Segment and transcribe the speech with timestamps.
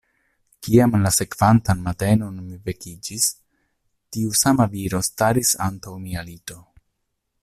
[0.67, 3.27] Kiam la sekvantan matenon mi vekiĝis,
[4.17, 6.59] tiu sama viro staris antaŭ mia lito.